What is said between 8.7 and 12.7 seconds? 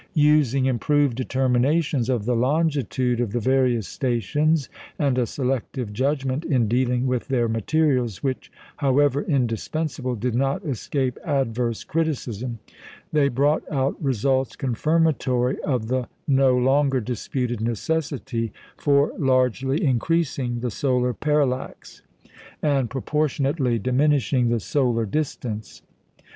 however indispensable, did not escape adverse criticism,